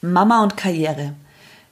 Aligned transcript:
Mama 0.00 0.42
und 0.44 0.56
Karriere. 0.56 1.14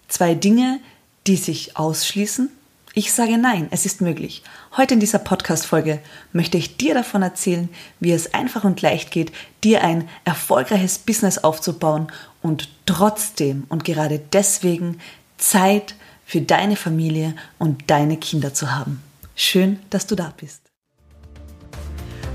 Zwei 0.08 0.34
Dinge, 0.34 0.80
die 1.26 1.36
sich 1.36 1.76
ausschließen? 1.76 2.50
Ich 2.94 3.12
sage 3.12 3.38
nein, 3.38 3.68
es 3.70 3.86
ist 3.86 4.00
möglich. 4.00 4.42
Heute 4.76 4.94
in 4.94 5.00
dieser 5.00 5.18
Podcast-Folge 5.18 6.00
möchte 6.32 6.56
ich 6.56 6.76
dir 6.76 6.94
davon 6.94 7.22
erzählen, 7.22 7.68
wie 8.00 8.12
es 8.12 8.32
einfach 8.34 8.64
und 8.64 8.80
leicht 8.82 9.10
geht, 9.10 9.32
dir 9.62 9.84
ein 9.84 10.08
erfolgreiches 10.24 10.98
Business 10.98 11.38
aufzubauen 11.38 12.08
und 12.42 12.68
trotzdem 12.86 13.64
und 13.68 13.84
gerade 13.84 14.18
deswegen 14.18 14.98
Zeit 15.36 15.94
für 16.24 16.40
deine 16.40 16.76
Familie 16.76 17.34
und 17.58 17.90
deine 17.90 18.16
Kinder 18.16 18.54
zu 18.54 18.74
haben. 18.74 19.02
Schön, 19.34 19.78
dass 19.90 20.06
du 20.06 20.16
da 20.16 20.32
bist. 20.36 20.62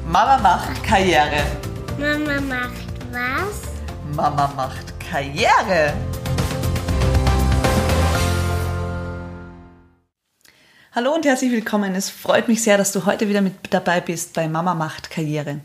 Mama 0.08 0.38
macht 0.38 0.84
Karriere. 0.84 1.44
Mama 2.00 2.40
macht 2.40 2.72
was? 3.12 4.16
Mama 4.16 4.54
macht 4.56 4.91
Karriere. 5.12 5.94
Hallo 10.94 11.14
und 11.14 11.26
herzlich 11.26 11.52
willkommen. 11.52 11.96
Es 11.96 12.10
freut 12.10 12.48
mich 12.48 12.64
sehr, 12.64 12.78
dass 12.78 12.94
du 12.94 13.06
heute 13.06 13.28
wieder 13.28 13.42
mit 13.42 13.56
dabei 13.72 14.00
bist 14.00 14.34
bei 14.34 14.48
Mama 14.48 14.74
macht 14.74 15.10
Karriere. 15.10 15.60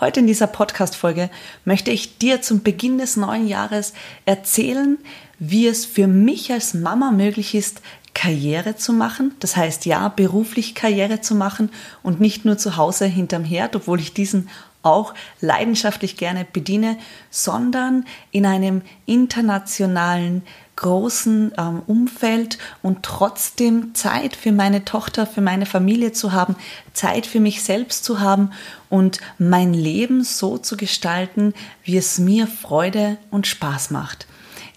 Heute 0.00 0.20
in 0.20 0.26
dieser 0.26 0.48
Podcast-Folge 0.48 1.30
möchte 1.64 1.90
ich 1.90 2.18
dir 2.18 2.42
zum 2.42 2.62
Beginn 2.62 2.98
des 2.98 3.16
neuen 3.16 3.48
Jahres 3.48 3.94
erzählen, 4.26 4.98
wie 5.38 5.66
es 5.66 5.86
für 5.86 6.06
mich 6.06 6.52
als 6.52 6.74
Mama 6.74 7.10
möglich 7.10 7.54
ist, 7.54 7.80
Karriere 8.12 8.76
zu 8.76 8.92
machen. 8.92 9.34
Das 9.40 9.56
heißt, 9.56 9.86
ja, 9.86 10.08
beruflich 10.08 10.74
Karriere 10.74 11.22
zu 11.22 11.34
machen 11.34 11.70
und 12.02 12.20
nicht 12.20 12.44
nur 12.44 12.58
zu 12.58 12.76
Hause 12.76 13.06
hinterm 13.06 13.44
Herd, 13.44 13.76
obwohl 13.76 13.98
ich 13.98 14.12
diesen 14.12 14.50
auch 14.82 15.14
leidenschaftlich 15.40 16.16
gerne 16.16 16.46
bediene, 16.50 16.96
sondern 17.30 18.04
in 18.30 18.46
einem 18.46 18.82
internationalen 19.06 20.42
großen 20.76 21.52
ähm, 21.58 21.82
Umfeld 21.86 22.58
und 22.82 23.02
trotzdem 23.02 23.94
Zeit 23.94 24.34
für 24.34 24.50
meine 24.50 24.84
Tochter, 24.84 25.26
für 25.26 25.42
meine 25.42 25.66
Familie 25.66 26.12
zu 26.12 26.32
haben, 26.32 26.56
Zeit 26.94 27.26
für 27.26 27.40
mich 27.40 27.62
selbst 27.62 28.02
zu 28.02 28.20
haben 28.20 28.52
und 28.88 29.20
mein 29.38 29.74
Leben 29.74 30.24
so 30.24 30.56
zu 30.56 30.78
gestalten, 30.78 31.52
wie 31.84 31.98
es 31.98 32.18
mir 32.18 32.46
Freude 32.46 33.18
und 33.30 33.46
Spaß 33.46 33.90
macht. 33.90 34.26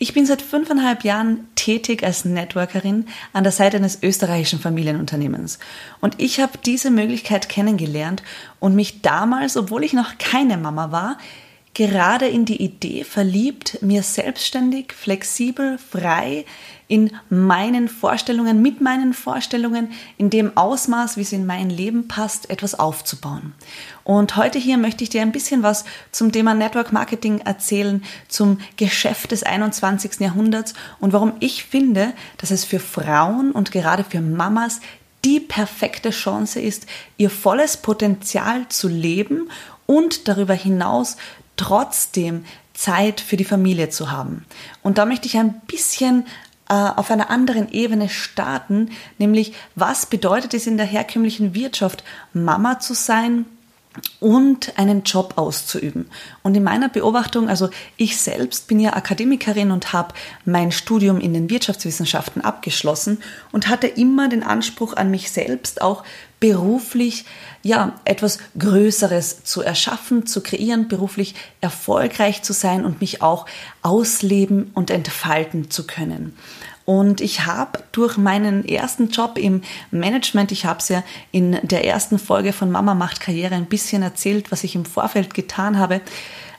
Ich 0.03 0.13
bin 0.13 0.25
seit 0.25 0.41
fünfeinhalb 0.41 1.05
Jahren 1.05 1.47
tätig 1.55 2.03
als 2.03 2.25
Networkerin 2.25 3.05
an 3.31 3.45
der 3.45 3.53
Seite 3.53 3.77
eines 3.77 4.03
österreichischen 4.03 4.59
Familienunternehmens. 4.59 5.59
Und 6.01 6.15
ich 6.17 6.41
habe 6.41 6.57
diese 6.57 6.91
Möglichkeit 6.91 7.47
kennengelernt 7.47 8.21
und 8.59 8.75
mich 8.75 9.01
damals, 9.01 9.55
obwohl 9.55 9.81
ich 9.81 9.93
noch 9.93 10.17
keine 10.17 10.57
Mama 10.57 10.91
war, 10.91 11.17
gerade 11.73 12.27
in 12.27 12.45
die 12.45 12.61
Idee 12.61 13.03
verliebt, 13.03 13.79
mir 13.81 14.03
selbstständig, 14.03 14.93
flexibel, 14.93 15.77
frei 15.77 16.45
in 16.87 17.11
meinen 17.29 17.87
Vorstellungen, 17.87 18.61
mit 18.61 18.79
meinen 18.79 19.13
Vorstellungen, 19.13 19.91
in 20.17 20.29
dem 20.29 20.55
Ausmaß, 20.55 21.17
wie 21.17 21.21
es 21.21 21.31
in 21.31 21.47
mein 21.47 21.71
Leben 21.71 22.07
passt, 22.07 22.51
etwas 22.51 22.77
aufzubauen. 22.77 23.53
Und 24.03 24.35
heute 24.35 24.59
hier 24.59 24.77
möchte 24.77 25.03
ich 25.03 25.09
dir 25.09 25.23
ein 25.23 25.31
bisschen 25.31 25.63
was 25.63 25.85
zum 26.11 26.31
Thema 26.31 26.53
Network 26.53 26.91
Marketing 26.91 27.39
erzählen, 27.39 28.03
zum 28.27 28.59
Geschäft 28.77 29.31
des 29.31 29.41
21. 29.41 30.19
Jahrhunderts 30.19 30.75
und 30.99 31.13
warum 31.13 31.33
ich 31.39 31.63
finde, 31.63 32.13
dass 32.37 32.51
es 32.51 32.65
für 32.65 32.79
Frauen 32.79 33.51
und 33.51 33.71
gerade 33.71 34.03
für 34.03 34.21
Mamas 34.21 34.81
die 35.25 35.39
perfekte 35.39 36.09
Chance 36.09 36.59
ist, 36.59 36.85
ihr 37.17 37.29
volles 37.29 37.77
Potenzial 37.77 38.67
zu 38.67 38.89
leben 38.89 39.49
und 39.85 40.27
darüber 40.27 40.53
hinaus 40.53 41.17
trotzdem 41.57 42.45
Zeit 42.73 43.21
für 43.21 43.37
die 43.37 43.45
Familie 43.45 43.89
zu 43.89 44.11
haben. 44.11 44.45
Und 44.81 44.97
da 44.97 45.05
möchte 45.05 45.27
ich 45.27 45.37
ein 45.37 45.61
bisschen 45.67 46.25
äh, 46.69 46.73
auf 46.73 47.11
einer 47.11 47.29
anderen 47.29 47.71
Ebene 47.71 48.09
starten, 48.09 48.89
nämlich 49.17 49.53
was 49.75 50.05
bedeutet 50.05 50.53
es 50.53 50.67
in 50.67 50.77
der 50.77 50.85
herkömmlichen 50.85 51.53
Wirtschaft, 51.53 52.03
Mama 52.33 52.79
zu 52.79 52.93
sein, 52.93 53.45
und 54.19 54.77
einen 54.77 55.03
Job 55.03 55.33
auszuüben. 55.35 56.07
Und 56.41 56.55
in 56.55 56.63
meiner 56.63 56.89
Beobachtung, 56.89 57.49
also 57.49 57.69
ich 57.97 58.17
selbst 58.17 58.67
bin 58.67 58.79
ja 58.79 58.93
Akademikerin 58.93 59.71
und 59.71 59.93
habe 59.93 60.13
mein 60.45 60.71
Studium 60.71 61.19
in 61.19 61.33
den 61.33 61.49
Wirtschaftswissenschaften 61.49 62.41
abgeschlossen 62.43 63.21
und 63.51 63.67
hatte 63.67 63.87
immer 63.87 64.29
den 64.29 64.43
Anspruch 64.43 64.93
an 64.95 65.11
mich 65.11 65.31
selbst, 65.31 65.81
auch 65.81 66.03
beruflich 66.43 67.23
ja 67.61 67.93
etwas 68.03 68.37
Größeres 68.59 69.45
zu 69.45 69.61
erschaffen, 69.61 70.25
zu 70.25 70.43
kreieren, 70.43 70.89
beruflich 70.89 71.35
erfolgreich 71.61 72.41
zu 72.41 72.51
sein 72.51 72.83
und 72.83 72.99
mich 72.99 73.21
auch 73.21 73.45
ausleben 73.81 74.69
und 74.73 74.91
entfalten 74.91 75.71
zu 75.71 75.87
können. 75.87 76.35
Und 76.83 77.21
ich 77.21 77.45
habe 77.45 77.81
durch 77.93 78.17
meinen 78.17 78.67
ersten 78.67 79.07
Job 79.07 79.37
im 79.37 79.61
Management, 79.89 80.51
ich 80.51 80.65
habe 80.65 80.79
es 80.79 80.89
ja 80.89 81.01
in 81.31 81.57
der 81.63 81.85
ersten 81.85 82.19
Folge 82.19 82.51
von 82.51 82.69
Mama 82.69 82.93
macht 82.93 83.21
Karriere 83.21 83.55
ein 83.55 83.67
bisschen 83.67 84.03
erzählt, 84.03 84.51
was 84.51 84.65
ich 84.65 84.75
im 84.75 84.83
Vorfeld 84.83 85.33
getan 85.33 85.79
habe, 85.79 86.01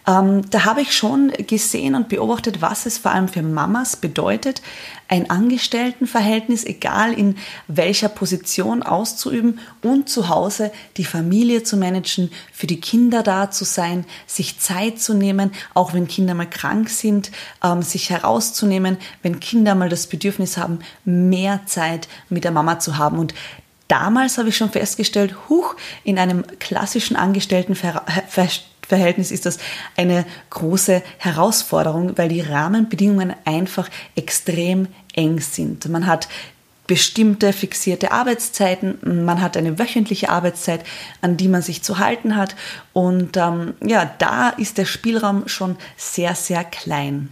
ähm, 0.07 0.49
da 0.51 0.65
habe 0.65 0.83
ich 0.83 0.95
schon 0.95 1.33
gesehen 1.47 1.95
und 1.95 2.09
beobachtet, 2.09 2.61
was 2.61 2.85
es 2.85 2.99
vor 2.99 3.13
allem 3.13 3.29
für 3.29 3.43
Mamas 3.43 3.97
bedeutet, 3.97 4.61
ein 5.09 5.31
Angestelltenverhältnis, 5.31 6.65
egal 6.65 7.13
in 7.13 7.37
welcher 7.69 8.09
Position 8.09 8.83
auszuüben 8.83 9.61
und 9.83 10.09
zu 10.09 10.29
Hause 10.29 10.73
die 10.97 11.05
Familie 11.05 11.63
zu 11.63 11.77
managen, 11.77 12.31
für 12.53 12.67
die 12.67 12.81
Kinder 12.81 13.23
da 13.23 13.51
zu 13.51 13.65
sein, 13.65 14.05
sich 14.27 14.59
Zeit 14.59 15.01
zu 15.01 15.15
nehmen, 15.15 15.53
auch 15.73 15.95
wenn 15.95 16.09
Kinder 16.09 16.35
mal 16.35 16.49
krank 16.49 16.91
sind, 16.91 17.31
ähm, 17.63 17.83
sich 17.83 18.11
herauszunehmen, 18.11 18.99
wenn 19.23 19.41
Kinder 19.41 19.75
mal 19.75 19.89
das 19.89 20.07
Bedürfnis 20.07 20.59
haben, 20.59 20.81
mehr 21.05 21.61
Zeit 21.67 22.09
mit 22.29 22.45
der 22.45 22.51
Mama 22.51 22.79
zu 22.79 22.99
haben. 22.99 23.19
Und 23.19 23.35
damals 23.89 24.37
habe 24.37 24.51
ich 24.51 24.57
schon 24.57 24.71
festgestellt, 24.71 25.35
huch, 25.49 25.77
in 26.03 26.19
einem 26.19 26.45
klassischen 26.59 27.17
Angestelltenverhältnis 27.17 28.65
Verhältnis 28.87 29.31
ist 29.31 29.47
das 29.47 29.59
eine 29.97 30.25
große 30.51 31.03
Herausforderung, 31.19 32.17
weil 32.17 32.29
die 32.29 32.41
Rahmenbedingungen 32.41 33.35
einfach 33.45 33.89
extrem 34.17 34.89
eng 35.15 35.41
sind. 35.41 35.89
Man 35.89 36.07
hat 36.07 36.29
bestimmte 36.87 37.53
fixierte 37.53 38.13
Arbeitszeiten, 38.13 39.25
man 39.25 39.41
hat 39.41 39.57
eine 39.57 39.79
wöchentliche 39.79 40.29
Arbeitszeit, 40.29 40.85
an 41.23 41.37
die 41.37 41.49
man 41.49 41.63
sich 41.63 41.83
zu 41.83 41.99
halten 41.99 42.37
hat 42.37 42.57
und 42.93 43.37
ähm, 43.37 43.75
ja, 43.83 44.11
da 44.19 44.51
ist 44.51 44.77
der 44.79 44.85
Spielraum 44.85 45.49
schon 45.49 45.77
sehr, 45.97 46.35
sehr 46.35 46.63
klein. 46.65 47.31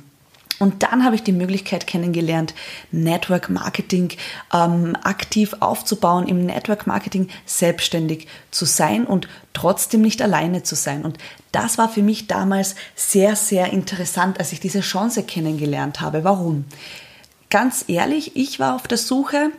Und 0.62 0.84
dann 0.84 1.04
habe 1.04 1.16
ich 1.16 1.24
die 1.24 1.32
Möglichkeit 1.32 1.88
kennengelernt, 1.88 2.54
Network 2.92 3.50
Marketing 3.50 4.12
ähm, 4.54 4.96
aktiv 5.02 5.56
aufzubauen, 5.58 6.28
im 6.28 6.46
Network 6.46 6.86
Marketing 6.86 7.26
selbstständig 7.46 8.28
zu 8.52 8.64
sein 8.64 9.04
und 9.04 9.26
trotzdem 9.54 10.02
nicht 10.02 10.22
alleine 10.22 10.62
zu 10.62 10.76
sein. 10.76 11.04
Und 11.04 11.18
das 11.50 11.78
war 11.78 11.88
für 11.88 12.02
mich 12.02 12.28
damals 12.28 12.76
sehr, 12.94 13.34
sehr 13.34 13.72
interessant, 13.72 14.38
als 14.38 14.52
ich 14.52 14.60
diese 14.60 14.82
Chance 14.82 15.24
kennengelernt 15.24 16.00
habe. 16.00 16.22
Warum? 16.22 16.64
Ganz 17.50 17.86
ehrlich, 17.88 18.36
ich 18.36 18.60
war 18.60 18.76
auf 18.76 18.86
der 18.86 18.98
Suche 18.98 19.50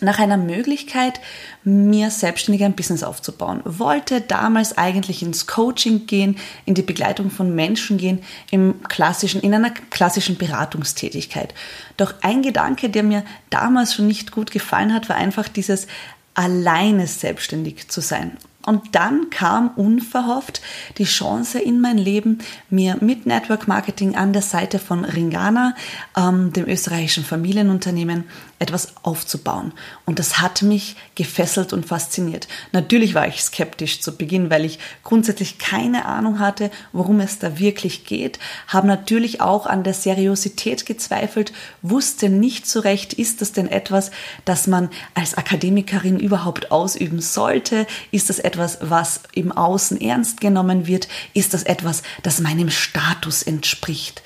nach 0.00 0.18
einer 0.18 0.36
Möglichkeit, 0.36 1.20
mir 1.64 2.10
selbstständig 2.10 2.64
ein 2.64 2.74
Business 2.74 3.02
aufzubauen. 3.02 3.60
Wollte 3.64 4.20
damals 4.20 4.76
eigentlich 4.76 5.22
ins 5.22 5.46
Coaching 5.46 6.06
gehen, 6.06 6.36
in 6.64 6.74
die 6.74 6.82
Begleitung 6.82 7.30
von 7.30 7.54
Menschen 7.54 7.98
gehen, 7.98 8.22
im 8.50 8.82
klassischen, 8.84 9.40
in 9.42 9.54
einer 9.54 9.70
klassischen 9.90 10.36
Beratungstätigkeit. 10.36 11.54
Doch 11.96 12.14
ein 12.22 12.42
Gedanke, 12.42 12.90
der 12.90 13.02
mir 13.02 13.24
damals 13.50 13.94
schon 13.94 14.06
nicht 14.06 14.32
gut 14.32 14.50
gefallen 14.50 14.92
hat, 14.92 15.08
war 15.08 15.16
einfach 15.16 15.48
dieses 15.48 15.86
alleine 16.34 17.06
selbstständig 17.06 17.88
zu 17.88 18.00
sein. 18.00 18.36
Und 18.64 18.94
dann 18.94 19.30
kam 19.30 19.70
unverhofft 19.76 20.62
die 20.98 21.04
Chance 21.04 21.58
in 21.58 21.80
mein 21.80 21.98
Leben, 21.98 22.38
mir 22.70 22.96
mit 23.00 23.26
Network 23.26 23.66
Marketing 23.66 24.14
an 24.14 24.32
der 24.32 24.42
Seite 24.42 24.78
von 24.78 25.04
Ringana, 25.04 25.74
ähm, 26.16 26.52
dem 26.52 26.66
österreichischen 26.68 27.24
Familienunternehmen, 27.24 28.24
etwas 28.60 28.94
aufzubauen. 29.02 29.72
Und 30.06 30.20
das 30.20 30.40
hat 30.40 30.62
mich 30.62 30.94
gefesselt 31.16 31.72
und 31.72 31.84
fasziniert. 31.84 32.46
Natürlich 32.70 33.14
war 33.14 33.26
ich 33.26 33.42
skeptisch 33.42 34.00
zu 34.00 34.16
Beginn, 34.16 34.50
weil 34.50 34.64
ich 34.64 34.78
grundsätzlich 35.02 35.58
keine 35.58 36.04
Ahnung 36.04 36.38
hatte, 36.38 36.70
worum 36.92 37.18
es 37.18 37.40
da 37.40 37.58
wirklich 37.58 38.04
geht, 38.04 38.38
habe 38.68 38.86
natürlich 38.86 39.40
auch 39.40 39.66
an 39.66 39.82
der 39.82 39.94
Seriosität 39.94 40.86
gezweifelt, 40.86 41.52
wusste 41.82 42.28
nicht 42.28 42.68
so 42.68 42.78
recht, 42.78 43.12
ist 43.14 43.40
das 43.40 43.50
denn 43.50 43.66
etwas, 43.66 44.12
das 44.44 44.68
man 44.68 44.90
als 45.14 45.34
Akademikerin 45.34 46.20
überhaupt 46.20 46.70
ausüben 46.70 47.20
sollte? 47.20 47.86
Ist 48.12 48.30
das 48.30 48.38
was 48.58 49.20
im 49.32 49.52
Außen 49.52 50.00
ernst 50.00 50.40
genommen 50.40 50.86
wird? 50.86 51.08
Ist 51.34 51.54
das 51.54 51.62
etwas, 51.62 52.02
das 52.22 52.40
meinem 52.40 52.70
Status 52.70 53.42
entspricht? 53.42 54.22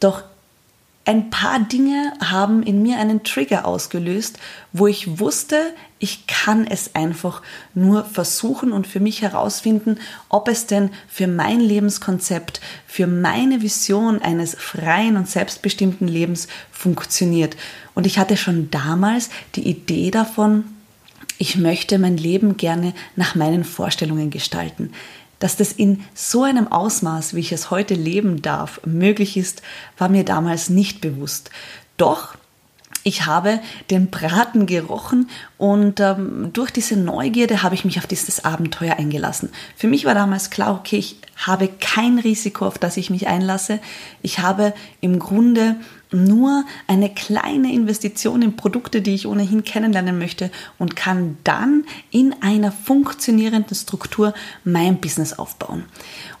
Doch 0.00 0.22
ein 1.06 1.30
paar 1.30 1.60
Dinge 1.60 2.12
haben 2.20 2.64
in 2.64 2.82
mir 2.82 2.98
einen 2.98 3.22
Trigger 3.22 3.64
ausgelöst, 3.64 4.40
wo 4.72 4.88
ich 4.88 5.20
wusste, 5.20 5.72
ich 6.00 6.26
kann 6.26 6.66
es 6.66 6.96
einfach 6.96 7.42
nur 7.74 8.04
versuchen 8.04 8.72
und 8.72 8.88
für 8.88 8.98
mich 8.98 9.22
herausfinden, 9.22 9.98
ob 10.28 10.48
es 10.48 10.66
denn 10.66 10.90
für 11.06 11.28
mein 11.28 11.60
Lebenskonzept, 11.60 12.60
für 12.88 13.06
meine 13.06 13.62
Vision 13.62 14.20
eines 14.20 14.56
freien 14.56 15.16
und 15.16 15.30
selbstbestimmten 15.30 16.08
Lebens 16.08 16.48
funktioniert. 16.72 17.56
Und 17.94 18.04
ich 18.04 18.18
hatte 18.18 18.36
schon 18.36 18.72
damals 18.72 19.30
die 19.54 19.68
Idee 19.68 20.10
davon, 20.10 20.64
ich 21.38 21.56
möchte 21.56 21.98
mein 21.98 22.16
Leben 22.16 22.56
gerne 22.56 22.94
nach 23.14 23.34
meinen 23.34 23.64
Vorstellungen 23.64 24.30
gestalten. 24.30 24.92
Dass 25.38 25.56
das 25.56 25.72
in 25.72 26.02
so 26.14 26.44
einem 26.44 26.68
Ausmaß, 26.72 27.34
wie 27.34 27.40
ich 27.40 27.52
es 27.52 27.70
heute 27.70 27.94
leben 27.94 28.40
darf, 28.40 28.80
möglich 28.86 29.36
ist, 29.36 29.62
war 29.98 30.08
mir 30.08 30.24
damals 30.24 30.70
nicht 30.70 31.00
bewusst. 31.00 31.50
Doch 31.98 32.36
ich 33.06 33.24
habe 33.24 33.60
den 33.90 34.10
Braten 34.10 34.66
gerochen 34.66 35.30
und 35.58 36.00
ähm, 36.00 36.50
durch 36.52 36.72
diese 36.72 36.96
Neugierde 36.96 37.62
habe 37.62 37.76
ich 37.76 37.84
mich 37.84 37.98
auf 37.98 38.06
dieses 38.08 38.44
Abenteuer 38.44 38.96
eingelassen. 38.98 39.50
Für 39.76 39.86
mich 39.86 40.04
war 40.04 40.14
damals 40.14 40.50
klar, 40.50 40.74
okay, 40.74 40.96
ich 40.96 41.16
habe 41.36 41.68
kein 41.68 42.18
Risiko, 42.18 42.66
auf 42.66 42.78
das 42.78 42.96
ich 42.96 43.08
mich 43.10 43.28
einlasse. 43.28 43.78
Ich 44.22 44.40
habe 44.40 44.74
im 45.00 45.20
Grunde 45.20 45.76
nur 46.12 46.64
eine 46.86 47.12
kleine 47.12 47.72
Investition 47.72 48.42
in 48.42 48.56
Produkte, 48.56 49.02
die 49.02 49.14
ich 49.14 49.26
ohnehin 49.26 49.64
kennenlernen 49.64 50.18
möchte 50.18 50.50
und 50.78 50.96
kann 50.96 51.38
dann 51.44 51.84
in 52.10 52.34
einer 52.40 52.72
funktionierenden 52.72 53.74
Struktur 53.74 54.34
mein 54.64 55.00
Business 55.00 55.32
aufbauen. 55.32 55.84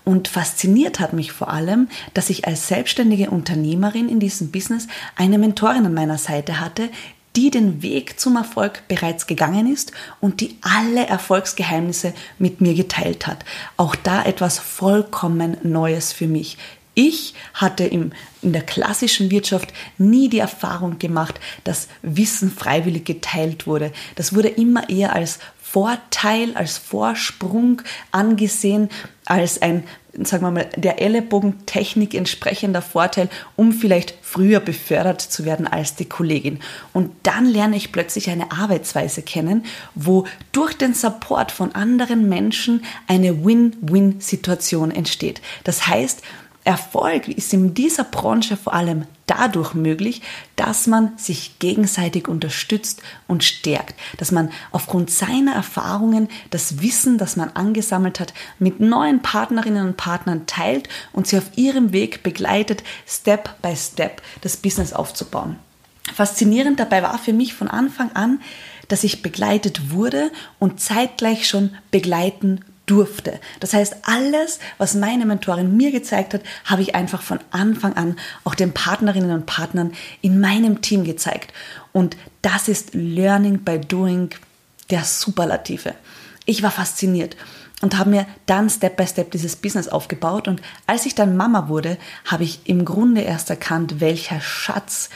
Und 0.04 0.28
fasziniert 0.28 1.00
hat 1.00 1.12
mich 1.12 1.32
vor 1.32 1.48
allem, 1.48 1.88
dass 2.14 2.30
ich 2.30 2.46
als 2.46 2.68
selbstständige 2.68 3.30
Unternehmerin 3.30 4.08
in 4.08 4.20
diesem 4.20 4.50
Business 4.50 4.86
eine 5.16 5.38
Mentorin 5.38 5.86
an 5.86 5.94
meiner 5.94 6.18
Seite 6.18 6.60
hatte, 6.60 6.90
die 7.36 7.50
den 7.50 7.82
Weg 7.82 8.18
zum 8.18 8.36
Erfolg 8.36 8.88
bereits 8.88 9.26
gegangen 9.26 9.70
ist 9.70 9.92
und 10.20 10.40
die 10.40 10.56
alle 10.62 11.06
Erfolgsgeheimnisse 11.06 12.14
mit 12.38 12.62
mir 12.62 12.74
geteilt 12.74 13.26
hat. 13.26 13.44
Auch 13.76 13.94
da 13.94 14.24
etwas 14.24 14.58
vollkommen 14.58 15.58
Neues 15.62 16.12
für 16.14 16.26
mich. 16.26 16.56
Ich 16.98 17.34
hatte 17.52 17.84
im, 17.84 18.12
in 18.40 18.54
der 18.54 18.62
klassischen 18.62 19.30
Wirtschaft 19.30 19.70
nie 19.98 20.30
die 20.30 20.38
Erfahrung 20.38 20.98
gemacht, 20.98 21.38
dass 21.62 21.88
Wissen 22.00 22.50
freiwillig 22.50 23.04
geteilt 23.04 23.66
wurde. 23.66 23.92
Das 24.14 24.34
wurde 24.34 24.48
immer 24.48 24.88
eher 24.88 25.14
als 25.14 25.38
Vorteil, 25.60 26.56
als 26.56 26.78
Vorsprung 26.78 27.82
angesehen, 28.12 28.88
als 29.26 29.60
ein, 29.60 29.84
sagen 30.22 30.44
wir 30.44 30.50
mal, 30.50 30.70
der 30.74 31.02
Ellenbogentechnik 31.02 32.14
entsprechender 32.14 32.80
Vorteil, 32.80 33.28
um 33.56 33.72
vielleicht 33.72 34.14
früher 34.22 34.60
befördert 34.60 35.20
zu 35.20 35.44
werden 35.44 35.66
als 35.66 35.96
die 35.96 36.08
Kollegin. 36.08 36.60
Und 36.94 37.10
dann 37.24 37.44
lerne 37.44 37.76
ich 37.76 37.92
plötzlich 37.92 38.30
eine 38.30 38.52
Arbeitsweise 38.52 39.20
kennen, 39.20 39.66
wo 39.94 40.24
durch 40.52 40.72
den 40.72 40.94
Support 40.94 41.52
von 41.52 41.74
anderen 41.74 42.26
Menschen 42.26 42.82
eine 43.06 43.44
Win-Win-Situation 43.44 44.90
entsteht. 44.90 45.42
Das 45.64 45.86
heißt, 45.86 46.22
Erfolg 46.66 47.28
ist 47.28 47.52
in 47.52 47.74
dieser 47.74 48.02
Branche 48.02 48.56
vor 48.56 48.74
allem 48.74 49.06
dadurch 49.26 49.74
möglich, 49.74 50.20
dass 50.56 50.88
man 50.88 51.16
sich 51.16 51.60
gegenseitig 51.60 52.26
unterstützt 52.26 53.02
und 53.28 53.44
stärkt, 53.44 53.94
dass 54.18 54.32
man 54.32 54.50
aufgrund 54.72 55.10
seiner 55.10 55.54
Erfahrungen 55.54 56.28
das 56.50 56.82
Wissen, 56.82 57.18
das 57.18 57.36
man 57.36 57.50
angesammelt 57.50 58.18
hat, 58.18 58.34
mit 58.58 58.80
neuen 58.80 59.22
Partnerinnen 59.22 59.86
und 59.86 59.96
Partnern 59.96 60.46
teilt 60.46 60.88
und 61.12 61.28
sie 61.28 61.38
auf 61.38 61.56
ihrem 61.56 61.92
Weg 61.92 62.24
begleitet, 62.24 62.82
Step 63.06 63.62
by 63.62 63.76
Step 63.76 64.20
das 64.40 64.56
Business 64.56 64.92
aufzubauen. 64.92 65.60
Faszinierend 66.14 66.80
dabei 66.80 67.00
war 67.02 67.18
für 67.18 67.32
mich 67.32 67.54
von 67.54 67.68
Anfang 67.68 68.10
an, 68.14 68.40
dass 68.88 69.04
ich 69.04 69.22
begleitet 69.22 69.92
wurde 69.92 70.32
und 70.58 70.80
zeitgleich 70.80 71.48
schon 71.48 71.76
begleiten 71.92 72.64
durfte. 72.86 73.40
Das 73.60 73.74
heißt, 73.74 73.96
alles, 74.02 74.60
was 74.78 74.94
meine 74.94 75.26
Mentorin 75.26 75.76
mir 75.76 75.90
gezeigt 75.90 76.34
hat, 76.34 76.42
habe 76.64 76.82
ich 76.82 76.94
einfach 76.94 77.20
von 77.20 77.40
Anfang 77.50 77.94
an 77.94 78.16
auch 78.44 78.54
den 78.54 78.72
Partnerinnen 78.72 79.32
und 79.32 79.46
Partnern 79.46 79.92
in 80.22 80.40
meinem 80.40 80.80
Team 80.80 81.04
gezeigt. 81.04 81.52
Und 81.92 82.16
das 82.42 82.68
ist 82.68 82.94
Learning 82.94 83.58
by 83.58 83.80
Doing 83.80 84.30
der 84.90 85.04
Superlative. 85.04 85.94
Ich 86.44 86.62
war 86.62 86.70
fasziniert 86.70 87.36
und 87.82 87.98
habe 87.98 88.10
mir 88.10 88.26
dann 88.46 88.70
Step 88.70 88.96
by 88.96 89.06
Step 89.06 89.32
dieses 89.32 89.56
Business 89.56 89.88
aufgebaut. 89.88 90.46
Und 90.48 90.62
als 90.86 91.06
ich 91.06 91.14
dann 91.14 91.36
Mama 91.36 91.68
wurde, 91.68 91.98
habe 92.24 92.44
ich 92.44 92.60
im 92.64 92.84
Grunde 92.84 93.22
erst 93.22 93.50
erkannt, 93.50 94.00
welcher 94.00 94.40
Schatz 94.40 95.10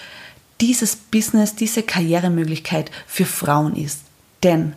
dieses 0.60 0.96
Business, 0.96 1.54
diese 1.54 1.82
Karrieremöglichkeit 1.82 2.90
für 3.06 3.24
Frauen 3.24 3.76
ist. 3.76 4.00
Denn 4.42 4.74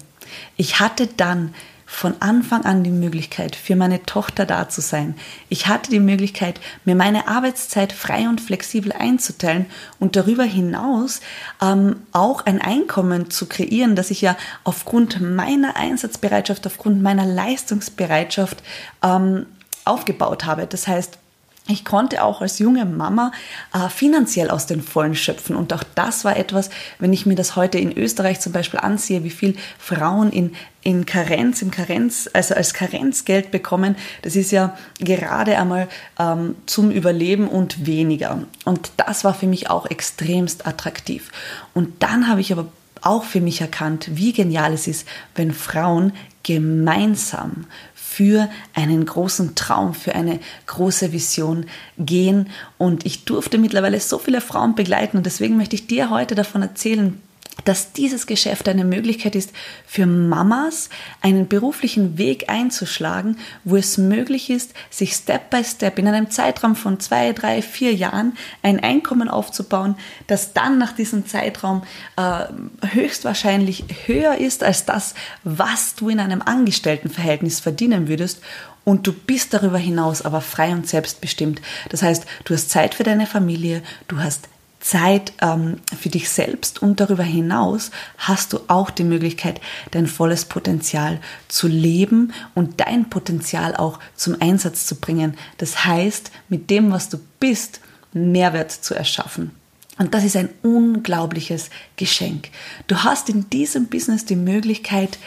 ich 0.55 0.79
hatte 0.79 1.07
dann 1.07 1.53
von 1.93 2.15
Anfang 2.21 2.65
an 2.65 2.83
die 2.83 2.89
Möglichkeit, 2.89 3.55
für 3.55 3.75
meine 3.75 4.03
Tochter 4.03 4.45
da 4.45 4.67
zu 4.67 4.81
sein. 4.81 5.15
Ich 5.49 5.67
hatte 5.67 5.91
die 5.91 5.99
Möglichkeit, 5.99 6.59
mir 6.85 6.95
meine 6.95 7.27
Arbeitszeit 7.27 7.93
frei 7.93 8.27
und 8.27 8.41
flexibel 8.41 8.91
einzuteilen 8.91 9.67
und 9.99 10.15
darüber 10.15 10.43
hinaus 10.43 11.21
ähm, 11.61 11.97
auch 12.11 12.45
ein 12.45 12.59
Einkommen 12.59 13.29
zu 13.29 13.45
kreieren, 13.45 13.95
das 13.95 14.09
ich 14.09 14.21
ja 14.21 14.35
aufgrund 14.63 15.21
meiner 15.21 15.75
Einsatzbereitschaft, 15.75 16.65
aufgrund 16.65 17.01
meiner 17.03 17.25
Leistungsbereitschaft 17.25 18.63
ähm, 19.03 19.45
aufgebaut 19.85 20.45
habe. 20.45 20.65
Das 20.65 20.87
heißt, 20.87 21.19
ich 21.67 21.85
konnte 21.85 22.23
auch 22.23 22.41
als 22.41 22.59
junge 22.59 22.83
Mama 22.83 23.31
äh, 23.73 23.87
finanziell 23.87 24.49
aus 24.49 24.65
den 24.65 24.81
Vollen 24.81 25.15
schöpfen. 25.15 25.55
Und 25.55 25.71
auch 25.71 25.83
das 25.95 26.25
war 26.25 26.35
etwas, 26.35 26.69
wenn 26.99 27.13
ich 27.13 27.25
mir 27.25 27.35
das 27.35 27.55
heute 27.55 27.77
in 27.77 27.97
Österreich 27.97 28.41
zum 28.41 28.51
Beispiel 28.51 28.81
ansehe, 28.81 29.23
wie 29.23 29.29
viel 29.29 29.55
Frauen 29.79 30.29
in, 30.29 30.55
in 30.81 31.05
Karenz, 31.05 31.61
im 31.61 31.71
Karenz, 31.71 32.29
also 32.33 32.53
als 32.55 32.73
Karenzgeld 32.73 33.49
bekommen, 33.49 33.95
das 34.23 34.35
ist 34.35 34.51
ja 34.51 34.77
gerade 34.99 35.57
einmal 35.57 35.87
ähm, 36.19 36.55
zum 36.65 36.91
Überleben 36.91 37.47
und 37.47 37.85
weniger. 37.85 38.43
Und 38.65 38.91
das 38.97 39.23
war 39.23 39.33
für 39.33 39.47
mich 39.47 39.69
auch 39.69 39.85
extremst 39.85 40.67
attraktiv. 40.67 41.31
Und 41.73 42.03
dann 42.03 42.27
habe 42.27 42.41
ich 42.41 42.51
aber 42.51 42.67
auch 42.99 43.23
für 43.23 43.41
mich 43.41 43.61
erkannt, 43.61 44.09
wie 44.11 44.33
genial 44.33 44.73
es 44.73 44.87
ist, 44.87 45.07
wenn 45.35 45.53
Frauen 45.53 46.11
gemeinsam 46.43 47.65
für 48.13 48.49
einen 48.75 49.05
großen 49.05 49.55
Traum, 49.55 49.95
für 49.95 50.13
eine 50.13 50.39
große 50.67 51.11
Vision 51.11 51.65
gehen. 51.97 52.49
Und 52.77 53.05
ich 53.05 53.25
durfte 53.25 53.57
mittlerweile 53.57 53.99
so 53.99 54.19
viele 54.19 54.39
Frauen 54.39 54.75
begleiten 54.75 55.17
und 55.17 55.25
deswegen 55.25 55.57
möchte 55.57 55.75
ich 55.75 55.87
dir 55.87 56.09
heute 56.09 56.35
davon 56.35 56.61
erzählen, 56.61 57.19
dass 57.65 57.93
dieses 57.93 58.27
Geschäft 58.27 58.67
eine 58.67 58.83
Möglichkeit 58.83 59.35
ist 59.35 59.51
für 59.85 60.05
Mamas, 60.05 60.89
einen 61.21 61.47
beruflichen 61.47 62.17
Weg 62.17 62.49
einzuschlagen, 62.49 63.37
wo 63.63 63.75
es 63.75 63.97
möglich 63.97 64.49
ist, 64.49 64.73
sich 64.89 65.13
Step 65.13 65.49
by 65.49 65.63
Step 65.63 65.99
in 65.99 66.07
einem 66.07 66.29
Zeitraum 66.29 66.75
von 66.75 66.99
zwei, 66.99 67.31
drei, 67.33 67.61
vier 67.61 67.93
Jahren 67.93 68.35
ein 68.61 68.79
Einkommen 68.79 69.29
aufzubauen, 69.29 69.95
das 70.27 70.53
dann 70.53 70.77
nach 70.77 70.93
diesem 70.93 71.25
Zeitraum 71.25 71.83
äh, 72.17 72.45
höchstwahrscheinlich 72.87 73.85
höher 74.05 74.37
ist 74.37 74.63
als 74.63 74.85
das, 74.85 75.13
was 75.43 75.95
du 75.95 76.09
in 76.09 76.19
einem 76.19 76.41
Angestelltenverhältnis 76.41 77.59
verdienen 77.59 78.07
würdest 78.07 78.41
und 78.85 79.07
du 79.07 79.13
bist 79.13 79.53
darüber 79.53 79.77
hinaus 79.77 80.23
aber 80.23 80.41
frei 80.41 80.71
und 80.71 80.87
selbstbestimmt. 80.87 81.61
Das 81.89 82.01
heißt, 82.01 82.25
du 82.43 82.53
hast 82.53 82.69
Zeit 82.69 82.95
für 82.95 83.03
deine 83.03 83.27
Familie, 83.27 83.81
du 84.07 84.19
hast 84.19 84.49
Zeit 84.83 85.31
ähm, 85.41 85.77
für 85.97 86.09
dich 86.09 86.29
selbst 86.29 86.81
und 86.81 86.99
darüber 86.99 87.23
hinaus 87.23 87.89
hast 88.17 88.51
du 88.51 88.59
auch 88.67 88.89
die 88.89 89.05
Möglichkeit, 89.05 89.61
dein 89.91 90.07
volles 90.07 90.43
Potenzial 90.43 91.21
zu 91.47 91.67
leben 91.67 92.33
und 92.53 92.81
dein 92.81 93.09
Potenzial 93.09 93.77
auch 93.77 93.99
zum 94.15 94.35
Einsatz 94.41 94.85
zu 94.85 94.95
bringen. 94.95 95.37
Das 95.57 95.85
heißt, 95.85 96.31
mit 96.49 96.69
dem, 96.69 96.91
was 96.91 97.07
du 97.07 97.17
bist, 97.39 97.79
Mehrwert 98.11 98.71
zu 98.71 98.93
erschaffen. 98.93 99.51
Und 99.97 100.13
das 100.13 100.25
ist 100.25 100.35
ein 100.35 100.49
unglaubliches 100.63 101.69
Geschenk. 101.95 102.49
Du 102.87 103.03
hast 103.03 103.29
in 103.29 103.49
diesem 103.49 103.87
Business 103.87 104.25
die 104.25 104.35
Möglichkeit, 104.35 105.17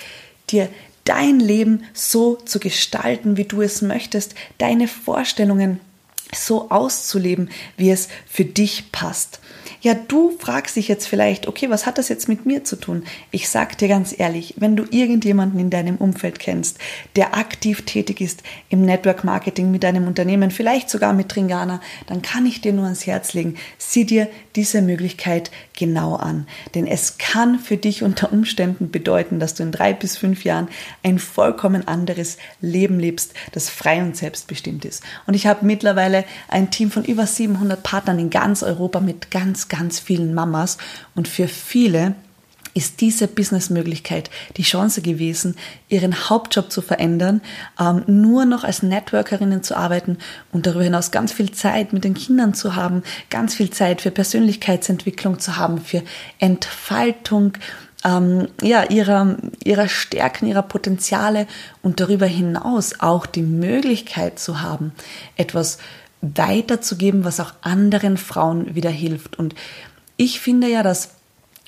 dir 0.51 0.69
dein 1.05 1.41
Leben 1.41 1.85
so 1.95 2.37
zu 2.37 2.59
gestalten, 2.59 3.39
wie 3.39 3.45
du 3.45 3.63
es 3.63 3.81
möchtest, 3.81 4.35
deine 4.59 4.87
Vorstellungen 4.87 5.81
so 6.35 6.71
auszuleben, 6.71 7.51
wie 7.77 7.91
es 7.91 8.09
für 8.27 8.45
dich 8.45 8.93
passt. 8.93 9.41
Ja, 9.81 9.95
du 9.95 10.37
fragst 10.39 10.77
dich 10.77 10.89
jetzt 10.89 11.07
vielleicht, 11.07 11.47
okay, 11.47 11.71
was 11.71 11.87
hat 11.87 11.99
das 11.99 12.09
jetzt 12.09 12.29
mit 12.29 12.47
mir 12.47 12.65
zu 12.65 12.77
tun? 12.77 13.05
Ich 13.31 13.49
sag 13.49 13.79
dir 13.79 13.89
ganz 13.89 14.15
ehrlich, 14.19 14.55
wenn 14.57 14.75
du 14.75 14.85
irgendjemanden 14.91 15.61
in 15.61 15.71
deinem 15.71 15.97
Umfeld 15.97 16.39
kennst, 16.39 16.79
der 17.15 17.37
aktiv 17.37 17.83
tätig 17.83 18.21
ist 18.21 18.43
im 18.69 18.83
Network 18.83 19.23
Marketing 19.23 19.71
mit 19.71 19.83
deinem 19.83 20.09
Unternehmen, 20.09 20.51
vielleicht 20.51 20.91
sogar 20.91 21.13
mit 21.13 21.29
Tringana, 21.29 21.81
dann 22.07 22.23
kann 22.23 22.47
ich 22.47 22.61
dir 22.61 22.73
nur 22.73 22.85
ans 22.85 23.07
Herz 23.07 23.35
legen, 23.35 23.57
sieh 23.79 24.05
dir 24.05 24.29
diese 24.57 24.83
Möglichkeit 24.83 25.51
genau 25.77 26.17
an. 26.17 26.47
Denn 26.75 26.87
es 26.87 27.19
kann 27.19 27.59
für 27.59 27.77
dich 27.77 28.03
unter 28.03 28.33
Umständen 28.33 28.91
bedeuten, 28.91 29.39
dass 29.39 29.55
du 29.55 29.63
in 29.63 29.73
drei 29.73 29.93
bis 29.93 30.17
fünf 30.17 30.45
Jahren 30.45 30.69
ein 31.03 31.19
vollkommen 31.19 31.87
anderes 31.87 32.39
Leben 32.61 32.99
lebst, 32.99 33.35
das 33.53 33.69
frei 33.69 34.03
und 34.03 34.17
selbstbestimmt 34.17 34.85
ist. 34.85 35.03
Und 35.27 35.35
ich 35.35 35.47
habe 35.47 35.67
mittlerweile 35.67 36.16
mittlerweile 36.17 36.25
ein 36.49 36.71
Team 36.71 36.91
von 36.91 37.05
über 37.05 37.27
700 37.27 37.83
Partnern 37.83 38.19
in 38.19 38.31
ganz 38.31 38.63
Europa 38.63 39.01
mit 39.01 39.31
ganz, 39.31 39.69
ganz 39.69 39.99
vielen 39.99 40.35
Mamas. 40.35 40.79
Und 41.15 41.29
für 41.29 41.49
viele 41.49 42.15
ist 42.75 43.01
diese 43.01 43.27
Businessmöglichkeit 43.27 44.29
die 44.59 44.63
Chance 44.63 45.01
gewesen, 45.01 45.57
ihren 45.89 46.29
Hauptjob 46.29 46.71
zu 46.71 46.83
verändern, 46.83 47.41
ähm, 47.81 48.03
nur 48.07 48.45
noch 48.45 48.65
als 48.65 48.83
Networkerinnen 48.83 49.63
zu 49.63 49.75
arbeiten 49.77 50.19
und 50.53 50.67
darüber 50.67 50.85
hinaus 50.85 51.11
ganz 51.11 51.33
viel 51.33 51.53
Zeit 51.53 51.95
mit 51.95 52.05
den 52.05 52.13
Kindern 52.13 52.53
zu 52.53 52.77
haben, 52.77 53.03
ganz 53.31 53.55
viel 53.55 53.71
Zeit 53.71 54.03
für 54.03 54.11
Persönlichkeitsentwicklung 54.11 55.39
zu 55.39 55.57
haben, 55.57 55.81
für 55.81 56.03
Entfaltung 56.39 57.55
ähm, 58.07 58.49
ja, 58.63 58.85
ihrer, 58.85 59.37
ihrer 59.65 59.89
Stärken, 59.89 60.47
ihrer 60.47 60.63
Potenziale 60.63 61.47
und 61.83 62.01
darüber 62.01 62.27
hinaus 62.27 63.01
auch 63.01 63.27
die 63.27 63.43
Möglichkeit 63.43 64.39
zu 64.39 64.61
haben, 64.63 64.93
etwas 65.37 65.79
weiterzugeben, 66.21 67.25
was 67.25 67.41
auch 67.41 67.53
anderen 67.63 68.17
Frauen 68.17 68.75
wieder 68.75 68.91
hilft. 68.91 69.39
Und 69.39 69.55
ich 70.17 70.41
finde 70.41 70.69
ja, 70.69 70.83
dass 70.83 71.11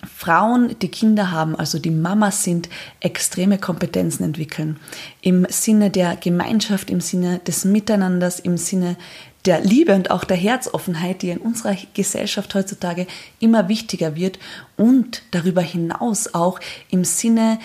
Frauen, 0.07 0.78
die 0.78 0.88
Kinder 0.88 1.33
haben, 1.33 1.57
also 1.57 1.78
die 1.78 1.90
Mamas 1.90 2.45
sind, 2.45 2.69
extreme 3.00 3.59
Kompetenzen 3.59 4.23
entwickeln. 4.23 4.78
Im 5.23 5.47
Sinne 5.49 5.90
der 5.90 6.17
Gemeinschaft, 6.17 6.88
im 6.88 7.00
Sinne 7.00 7.40
des 7.40 7.64
Miteinanders, 7.64 8.38
im 8.38 8.57
Sinne 8.57 8.97
der 9.45 9.61
Liebe 9.61 9.95
und 9.95 10.11
auch 10.11 10.25
der 10.25 10.37
Herzoffenheit, 10.37 11.23
die 11.23 11.31
in 11.31 11.38
unserer 11.38 11.76
Gesellschaft 11.95 12.55
heutzutage 12.55 13.07
immer 13.40 13.69
wichtiger 13.69 14.14
wird 14.14 14.38
und 14.76 15.23
darüber 15.33 15.62
hinaus 15.62 16.35
auch 16.35 16.61
im 16.90 17.05
Sinne 17.05 17.59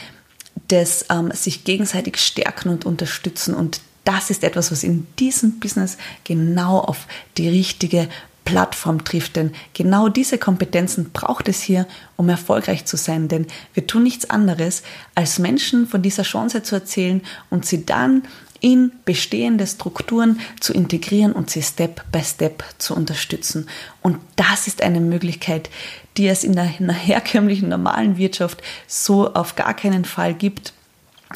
des 0.70 1.06
ähm, 1.10 1.32
sich 1.32 1.64
gegenseitig 1.66 2.18
stärken 2.18 2.70
und 2.70 2.86
unterstützen. 2.86 3.54
Und 3.54 3.82
das 4.04 4.30
ist 4.30 4.44
etwas, 4.44 4.72
was 4.72 4.84
in 4.84 5.08
diesem 5.20 5.60
Business 5.60 5.98
genau 6.24 6.80
auf 6.80 7.08
die 7.38 7.50
richtige 7.50 8.10
Plattform 8.46 9.04
trifft. 9.04 9.36
Denn 9.36 9.54
genau 9.74 10.10
diese 10.10 10.38
Kompetenzen 10.38 11.12
braucht 11.12 11.48
es 11.48 11.62
hier, 11.62 11.88
um 12.18 12.30
erfolgreich 12.30 12.86
zu 12.86 12.98
sein. 12.98 13.28
Denn 13.28 13.48
wir 13.74 13.88
tun 13.88 14.04
nichts 14.04 14.30
anderes, 14.30 14.84
als 15.16 15.40
Menschen 15.40 15.88
von 15.88 16.02
dieser 16.02 16.24
Chance 16.24 16.64
zu 16.64 16.76
erzählen 16.76 17.22
und 17.50 17.66
sie 17.66 17.86
dann 17.86 18.24
in 18.60 18.94
bestehende 19.04 19.68
Strukturen 19.68 20.40
zu 20.62 20.74
integrieren 20.74 21.34
und 21.34 21.50
sie 21.50 21.62
Step 21.62 22.02
by 22.14 22.24
Step 22.24 22.64
zu 22.78 22.96
unterstützen. 22.96 23.68
Und 24.02 24.20
das 24.38 24.68
ist 24.68 24.82
eine 24.82 25.02
Möglichkeit, 25.02 25.70
die 26.16 26.28
es 26.28 26.46
in 26.46 26.54
der, 26.54 26.64
herkömmlichen 26.64 27.68
normalen 27.68 28.18
Wirtschaft 28.18 28.62
so 28.88 29.34
auf 29.34 29.56
gar 29.56 29.74
keinen 29.74 30.06
Fall 30.06 30.34
gibt 30.34 30.72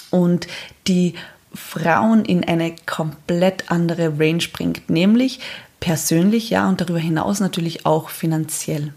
und 0.09 0.47
die 0.88 1.15
Frauen 1.57 2.23
in 2.23 2.43
eine 2.43 2.75
komplett 2.85 3.71
andere 3.71 4.19
Range 4.19 4.43
bringt, 4.53 4.89
nämlich 4.89 5.39
persönlich, 5.79 6.49
ja, 6.49 6.67
und 6.69 6.81
darüber 6.81 6.99
hinaus 6.99 7.39
natürlich 7.39 7.85
auch 7.85 8.09
finanziell. 8.09 8.93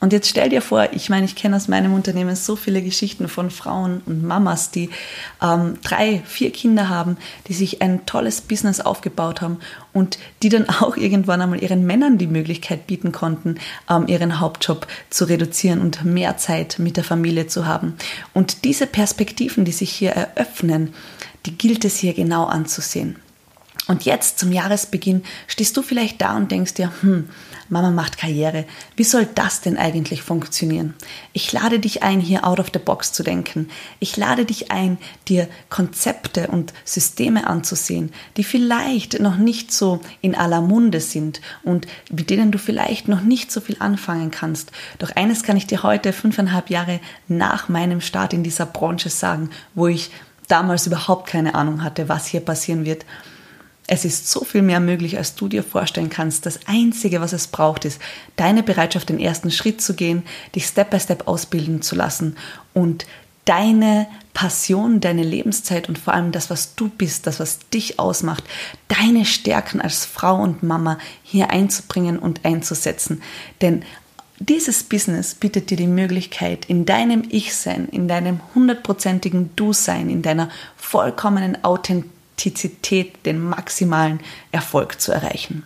Und 0.00 0.12
jetzt 0.12 0.28
stell 0.28 0.50
dir 0.50 0.60
vor, 0.60 0.88
ich 0.92 1.08
meine, 1.08 1.24
ich 1.24 1.34
kenne 1.34 1.56
aus 1.56 1.66
meinem 1.66 1.94
Unternehmen 1.94 2.36
so 2.36 2.56
viele 2.56 2.82
Geschichten 2.82 3.26
von 3.26 3.50
Frauen 3.50 4.02
und 4.04 4.22
Mamas, 4.22 4.70
die 4.70 4.90
ähm, 5.40 5.78
drei, 5.82 6.22
vier 6.26 6.50
Kinder 6.50 6.90
haben, 6.90 7.16
die 7.48 7.54
sich 7.54 7.80
ein 7.80 8.04
tolles 8.04 8.42
Business 8.42 8.82
aufgebaut 8.82 9.40
haben 9.40 9.60
und 9.94 10.18
die 10.42 10.50
dann 10.50 10.68
auch 10.68 10.98
irgendwann 10.98 11.40
einmal 11.40 11.62
ihren 11.62 11.86
Männern 11.86 12.18
die 12.18 12.26
Möglichkeit 12.26 12.86
bieten 12.86 13.12
konnten, 13.12 13.58
ähm, 13.88 14.06
ihren 14.06 14.40
Hauptjob 14.40 14.86
zu 15.08 15.24
reduzieren 15.24 15.80
und 15.80 16.04
mehr 16.04 16.36
Zeit 16.36 16.78
mit 16.78 16.98
der 16.98 17.04
Familie 17.04 17.46
zu 17.46 17.66
haben. 17.66 17.94
Und 18.34 18.64
diese 18.64 18.86
Perspektiven, 18.86 19.64
die 19.64 19.72
sich 19.72 19.90
hier 19.90 20.10
eröffnen, 20.10 20.92
die 21.46 21.56
gilt 21.56 21.84
es 21.84 21.96
hier 21.98 22.14
genau 22.14 22.44
anzusehen. 22.44 23.16
Und 23.86 24.04
jetzt 24.04 24.38
zum 24.38 24.50
Jahresbeginn 24.50 25.24
stehst 25.46 25.76
du 25.76 25.82
vielleicht 25.82 26.22
da 26.22 26.36
und 26.36 26.50
denkst 26.50 26.74
dir, 26.74 26.90
hm, 27.02 27.28
Mama 27.68 27.90
macht 27.90 28.16
Karriere. 28.16 28.64
Wie 28.96 29.04
soll 29.04 29.26
das 29.26 29.60
denn 29.60 29.76
eigentlich 29.76 30.22
funktionieren? 30.22 30.94
Ich 31.32 31.52
lade 31.52 31.78
dich 31.78 32.02
ein, 32.02 32.20
hier 32.20 32.46
out 32.46 32.60
of 32.60 32.70
the 32.72 32.78
box 32.78 33.12
zu 33.12 33.22
denken. 33.22 33.68
Ich 34.00 34.16
lade 34.16 34.46
dich 34.46 34.70
ein, 34.70 34.96
dir 35.28 35.48
Konzepte 35.68 36.48
und 36.48 36.72
Systeme 36.84 37.46
anzusehen, 37.46 38.12
die 38.36 38.44
vielleicht 38.44 39.20
noch 39.20 39.36
nicht 39.36 39.70
so 39.72 40.00
in 40.22 40.34
aller 40.34 40.62
Munde 40.62 41.00
sind 41.00 41.42
und 41.62 41.86
mit 42.10 42.30
denen 42.30 42.52
du 42.52 42.58
vielleicht 42.58 43.08
noch 43.08 43.20
nicht 43.20 43.52
so 43.52 43.60
viel 43.60 43.76
anfangen 43.80 44.30
kannst. 44.30 44.72
Doch 44.98 45.10
eines 45.14 45.42
kann 45.42 45.56
ich 45.56 45.66
dir 45.66 45.82
heute, 45.82 46.14
fünfeinhalb 46.14 46.70
Jahre 46.70 47.00
nach 47.28 47.68
meinem 47.68 48.00
Start 48.00 48.32
in 48.32 48.42
dieser 48.42 48.66
Branche 48.66 49.10
sagen, 49.10 49.50
wo 49.74 49.88
ich 49.88 50.10
damals 50.48 50.86
überhaupt 50.86 51.26
keine 51.26 51.54
Ahnung 51.54 51.82
hatte, 51.82 52.08
was 52.08 52.26
hier 52.26 52.40
passieren 52.40 52.84
wird. 52.84 53.04
Es 53.86 54.04
ist 54.04 54.30
so 54.30 54.44
viel 54.44 54.62
mehr 54.62 54.80
möglich, 54.80 55.18
als 55.18 55.34
du 55.34 55.46
dir 55.46 55.62
vorstellen 55.62 56.08
kannst. 56.08 56.46
Das 56.46 56.60
Einzige, 56.66 57.20
was 57.20 57.34
es 57.34 57.48
braucht, 57.48 57.84
ist 57.84 58.00
deine 58.36 58.62
Bereitschaft, 58.62 59.10
den 59.10 59.20
ersten 59.20 59.50
Schritt 59.50 59.82
zu 59.82 59.94
gehen, 59.94 60.22
dich 60.54 60.66
Step 60.66 60.90
by 60.90 60.98
Step 60.98 61.28
ausbilden 61.28 61.82
zu 61.82 61.94
lassen 61.94 62.36
und 62.72 63.04
deine 63.44 64.06
Passion, 64.32 65.00
deine 65.00 65.22
Lebenszeit 65.22 65.88
und 65.88 65.98
vor 65.98 66.14
allem 66.14 66.32
das, 66.32 66.48
was 66.48 66.74
du 66.74 66.88
bist, 66.88 67.26
das, 67.26 67.40
was 67.40 67.58
dich 67.68 67.98
ausmacht, 67.98 68.44
deine 68.88 69.26
Stärken 69.26 69.80
als 69.80 70.06
Frau 70.06 70.36
und 70.36 70.62
Mama 70.62 70.98
hier 71.22 71.50
einzubringen 71.50 72.18
und 72.18 72.44
einzusetzen. 72.44 73.22
Denn 73.60 73.84
dieses 74.38 74.82
Business 74.82 75.34
bietet 75.34 75.70
dir 75.70 75.76
die 75.76 75.86
Möglichkeit, 75.86 76.64
in 76.66 76.84
deinem 76.84 77.22
Ich-Sein, 77.28 77.88
in 77.90 78.08
deinem 78.08 78.40
hundertprozentigen 78.54 79.50
Du-Sein, 79.54 80.10
in 80.10 80.22
deiner 80.22 80.50
vollkommenen 80.76 81.62
Authentizität, 81.62 83.24
den 83.26 83.40
maximalen 83.40 84.18
Erfolg 84.50 85.00
zu 85.00 85.12
erreichen. 85.12 85.62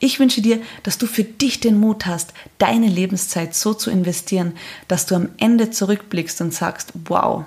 Ich 0.00 0.18
wünsche 0.18 0.42
dir, 0.42 0.60
dass 0.82 0.98
du 0.98 1.06
für 1.06 1.22
dich 1.22 1.60
den 1.60 1.78
Mut 1.78 2.06
hast, 2.06 2.32
deine 2.58 2.88
Lebenszeit 2.88 3.54
so 3.54 3.72
zu 3.72 3.90
investieren, 3.90 4.54
dass 4.88 5.06
du 5.06 5.14
am 5.14 5.28
Ende 5.38 5.70
zurückblickst 5.70 6.40
und 6.40 6.52
sagst, 6.52 6.92
wow, 7.04 7.44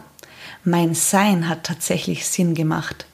mein 0.64 0.94
Sein 0.94 1.50
hat 1.50 1.66
tatsächlich 1.66 2.26
Sinn 2.26 2.56
gemacht. 2.56 3.06